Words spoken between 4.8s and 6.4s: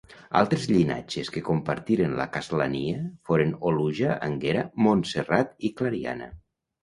Montserrat i Clariana.